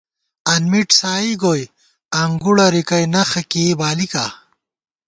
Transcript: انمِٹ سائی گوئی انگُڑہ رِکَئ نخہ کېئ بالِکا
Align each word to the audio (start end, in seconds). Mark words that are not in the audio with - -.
انمِٹ 0.53 0.87
سائی 0.99 1.31
گوئی 1.41 1.63
انگُڑہ 2.21 2.67
رِکَئ 2.73 3.05
نخہ 3.13 3.41
کېئ 3.51 3.69
بالِکا 3.79 4.25